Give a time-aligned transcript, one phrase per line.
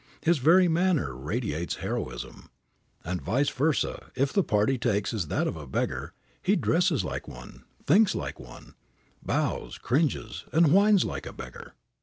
[0.21, 2.49] His very manner radiates heroism.
[3.03, 7.05] And vice versa, if the part he takes is that of a beggar, he dresses
[7.05, 8.73] like one, thinks like one,
[9.21, 11.75] bows, cringes and whines like a beggar.